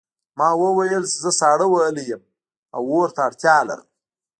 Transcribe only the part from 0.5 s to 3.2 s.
وویل زه ساړه وهلی یم او اور